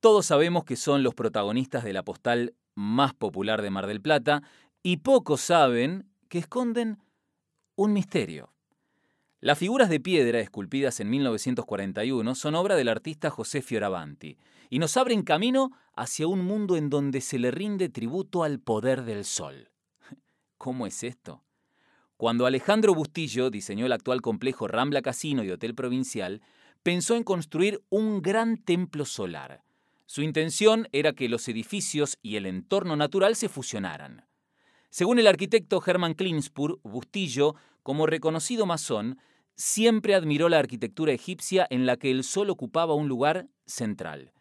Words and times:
Todos 0.00 0.26
sabemos 0.26 0.64
que 0.64 0.76
son 0.76 1.02
los 1.02 1.14
protagonistas 1.14 1.82
de 1.82 1.92
la 1.92 2.04
postal 2.04 2.54
más 2.76 3.14
popular 3.14 3.62
de 3.62 3.70
Mar 3.70 3.88
del 3.88 4.00
Plata 4.00 4.44
y 4.80 4.98
pocos 4.98 5.40
saben 5.40 6.08
que 6.28 6.38
esconden 6.38 6.98
un 7.74 7.92
misterio. 7.92 8.52
Las 9.40 9.58
figuras 9.58 9.88
de 9.88 9.98
piedra 9.98 10.38
esculpidas 10.38 11.00
en 11.00 11.10
1941 11.10 12.34
son 12.36 12.54
obra 12.54 12.76
del 12.76 12.88
artista 12.88 13.30
José 13.30 13.60
Fioravanti 13.60 14.38
y 14.70 14.78
nos 14.78 14.96
abren 14.96 15.22
camino 15.22 15.72
hacia 15.96 16.28
un 16.28 16.44
mundo 16.44 16.76
en 16.76 16.90
donde 16.90 17.20
se 17.20 17.40
le 17.40 17.50
rinde 17.50 17.88
tributo 17.88 18.44
al 18.44 18.60
poder 18.60 19.02
del 19.02 19.24
sol. 19.24 19.70
¿Cómo 20.58 20.86
es 20.86 21.02
esto? 21.02 21.42
Cuando 22.16 22.46
Alejandro 22.46 22.94
Bustillo 22.94 23.50
diseñó 23.50 23.86
el 23.86 23.92
actual 23.92 24.22
complejo 24.22 24.68
Rambla 24.68 25.02
Casino 25.02 25.42
y 25.42 25.50
Hotel 25.50 25.74
Provincial, 25.74 26.40
pensó 26.84 27.16
en 27.16 27.24
construir 27.24 27.82
un 27.90 28.22
gran 28.22 28.58
templo 28.58 29.04
solar. 29.04 29.64
Su 30.10 30.22
intención 30.22 30.88
era 30.92 31.12
que 31.12 31.28
los 31.28 31.46
edificios 31.48 32.16
y 32.22 32.36
el 32.36 32.46
entorno 32.46 32.96
natural 32.96 33.36
se 33.36 33.50
fusionaran. 33.50 34.24
Según 34.88 35.18
el 35.18 35.26
arquitecto 35.26 35.82
Hermann 35.86 36.14
Klingspur, 36.14 36.80
Bustillo, 36.82 37.56
como 37.82 38.06
reconocido 38.06 38.64
masón, 38.64 39.18
siempre 39.54 40.14
admiró 40.14 40.48
la 40.48 40.60
arquitectura 40.60 41.12
egipcia 41.12 41.66
en 41.68 41.84
la 41.84 41.98
que 41.98 42.10
el 42.10 42.24
sol 42.24 42.48
ocupaba 42.48 42.94
un 42.94 43.06
lugar 43.06 43.48
central. 43.66 44.32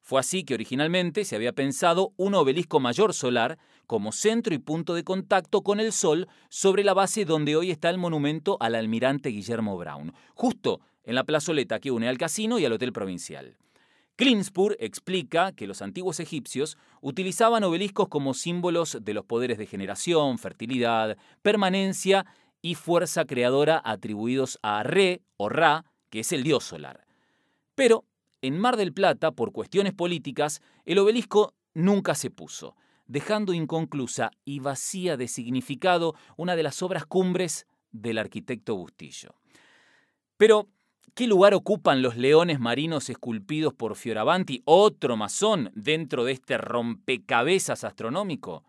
Fue 0.00 0.18
así 0.18 0.42
que 0.42 0.54
originalmente 0.54 1.24
se 1.24 1.36
había 1.36 1.52
pensado 1.52 2.12
un 2.16 2.34
obelisco 2.34 2.80
mayor 2.80 3.14
solar 3.14 3.60
como 3.86 4.10
centro 4.10 4.52
y 4.52 4.58
punto 4.58 4.92
de 4.92 5.04
contacto 5.04 5.62
con 5.62 5.78
el 5.78 5.92
Sol 5.92 6.26
sobre 6.48 6.82
la 6.82 6.94
base 6.94 7.24
donde 7.24 7.54
hoy 7.54 7.70
está 7.70 7.90
el 7.90 7.98
monumento 7.98 8.56
al 8.58 8.74
almirante 8.74 9.28
Guillermo 9.28 9.78
Brown, 9.78 10.12
justo 10.34 10.80
en 11.04 11.14
la 11.14 11.22
plazoleta 11.22 11.78
que 11.78 11.92
une 11.92 12.08
al 12.08 12.18
casino 12.18 12.58
y 12.58 12.64
al 12.64 12.72
Hotel 12.72 12.92
Provincial. 12.92 13.56
Klingspur 14.16 14.76
explica 14.78 15.52
que 15.52 15.66
los 15.66 15.80
antiguos 15.80 16.20
egipcios 16.20 16.76
utilizaban 17.00 17.64
obeliscos 17.64 18.08
como 18.08 18.34
símbolos 18.34 18.98
de 19.00 19.14
los 19.14 19.24
poderes 19.24 19.58
de 19.58 19.66
generación, 19.66 20.38
fertilidad, 20.38 21.16
permanencia 21.40 22.26
y 22.60 22.74
fuerza 22.74 23.24
creadora 23.24 23.80
atribuidos 23.84 24.58
a 24.62 24.82
Re 24.82 25.22
o 25.36 25.48
Ra, 25.48 25.84
que 26.10 26.20
es 26.20 26.32
el 26.32 26.42
dios 26.42 26.62
solar. 26.62 27.06
Pero 27.74 28.04
en 28.42 28.58
Mar 28.58 28.76
del 28.76 28.92
Plata, 28.92 29.32
por 29.32 29.52
cuestiones 29.52 29.94
políticas, 29.94 30.60
el 30.84 30.98
obelisco 30.98 31.54
nunca 31.74 32.14
se 32.14 32.30
puso, 32.30 32.76
dejando 33.06 33.54
inconclusa 33.54 34.30
y 34.44 34.60
vacía 34.60 35.16
de 35.16 35.28
significado 35.28 36.14
una 36.36 36.54
de 36.54 36.62
las 36.62 36.82
obras 36.82 37.06
cumbres 37.06 37.66
del 37.92 38.18
arquitecto 38.18 38.76
Bustillo. 38.76 39.34
Pero, 40.36 40.68
¿qué 41.14 41.26
lugar 41.26 41.54
ocupan 41.54 42.02
los 42.02 42.16
leones 42.16 42.58
marinos 42.58 43.10
esculpidos 43.10 43.74
por 43.74 43.96
Fioravanti, 43.96 44.62
otro 44.64 45.16
masón, 45.16 45.70
dentro 45.74 46.24
de 46.24 46.32
este 46.32 46.58
rompecabezas 46.58 47.84
astronómico? 47.84 48.64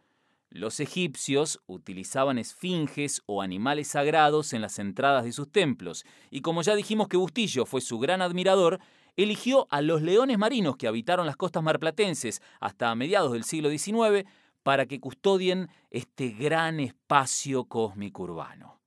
Los 0.50 0.80
egipcios 0.80 1.60
utilizaban 1.66 2.38
esfinges 2.38 3.22
o 3.26 3.42
animales 3.42 3.88
sagrados 3.88 4.54
en 4.54 4.62
las 4.62 4.78
entradas 4.78 5.24
de 5.24 5.32
sus 5.32 5.52
templos, 5.52 6.06
y 6.30 6.42
como 6.42 6.62
ya 6.62 6.76
dijimos 6.76 7.08
que 7.08 7.18
Bustillo 7.18 7.66
fue 7.66 7.82
su 7.82 7.98
gran 7.98 8.22
admirador, 8.22 8.80
eligió 9.16 9.68
a 9.70 9.82
los 9.82 10.02
leones 10.02 10.38
marinos 10.38 10.78
que 10.78 10.88
habitaron 10.88 11.26
las 11.26 11.38
costas 11.38 11.64
marplatenses 11.64 12.42
hasta 12.60 12.94
mediados 12.94 13.32
del 13.32 13.44
siglo 13.44 13.70
XIX 13.70 14.28
para 14.64 14.86
que 14.86 15.00
custodien 15.00 15.70
este 15.92 16.30
gran 16.30 16.80
espacio 16.80 17.66
cósmico 17.66 18.24
urbano. 18.24 18.80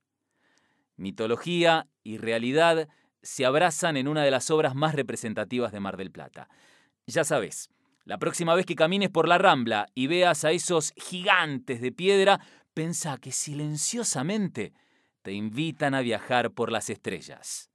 Mitología 0.95 1.87
y 2.03 2.17
realidad 2.17 2.87
se 3.27 3.45
abrazan 3.45 3.97
en 3.97 4.07
una 4.07 4.23
de 4.23 4.31
las 4.31 4.49
obras 4.51 4.73
más 4.73 4.95
representativas 4.95 5.73
de 5.73 5.81
Mar 5.81 5.97
del 5.97 6.11
Plata. 6.11 6.47
Ya 7.07 7.25
sabes, 7.25 7.69
la 8.05 8.19
próxima 8.19 8.55
vez 8.55 8.65
que 8.65 8.73
camines 8.73 9.09
por 9.09 9.27
la 9.27 9.37
Rambla 9.37 9.87
y 9.93 10.07
veas 10.07 10.45
a 10.45 10.51
esos 10.51 10.93
gigantes 10.95 11.81
de 11.81 11.91
piedra, 11.91 12.39
pensa 12.73 13.17
que 13.17 13.33
silenciosamente 13.33 14.71
te 15.23 15.33
invitan 15.33 15.93
a 15.93 15.99
viajar 15.99 16.51
por 16.51 16.71
las 16.71 16.89
estrellas. 16.89 17.69